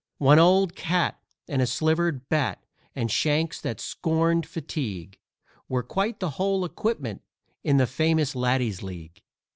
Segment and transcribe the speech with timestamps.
[0.17, 2.63] "One Old Cat" and a slivered bat
[2.95, 5.19] and shanks that scorned fatigue
[5.69, 7.21] Were quite the whole equipment
[7.63, 9.21] in the famous Laddies' League.